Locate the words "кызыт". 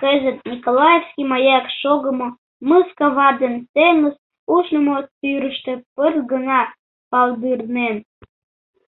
0.00-0.38